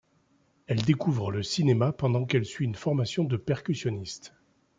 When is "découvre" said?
0.81-1.31